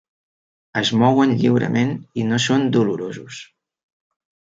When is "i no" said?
2.21-2.39